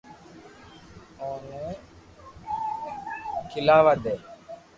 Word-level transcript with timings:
اوني 1.21 1.63
کھيلوا 3.49 3.93
دي 4.03 4.15